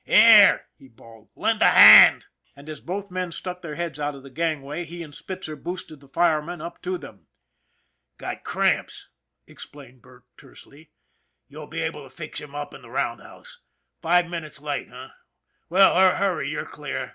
"Here!" 0.03 0.65
he 0.79 0.87
bawled." 0.87 1.29
Lend 1.35 1.61
a 1.61 1.69
hand!" 1.69 2.25
And 2.55 2.67
as 2.67 2.81
both 2.81 3.11
men 3.11 3.31
stuck 3.31 3.61
their 3.61 3.75
heads 3.75 3.99
out 3.99 4.15
of 4.15 4.23
the 4.23 4.31
gangway, 4.31 4.83
he 4.83 5.03
and 5.03 5.13
Spitzer 5.13 5.55
boosted 5.55 5.99
the 5.99 6.07
fireman 6.07 6.59
up 6.59 6.81
to 6.81 6.97
them." 6.97 7.27
Got 8.17 8.43
cramps," 8.43 9.09
explained 9.45 10.01
Burke 10.01 10.25
tersely." 10.37 10.89
You'll 11.49 11.67
be 11.67 11.83
able 11.83 12.01
to 12.03 12.09
fix 12.15 12.41
him 12.41 12.55
up 12.55 12.73
in 12.73 12.81
the 12.81 12.89
roundhouse. 12.89 13.59
Five 14.01 14.25
minutes 14.27 14.59
late, 14.59 14.87
h'm? 14.87 15.11
Well, 15.69 16.15
hurry, 16.15 16.49
you're 16.49 16.65
clear. 16.65 17.09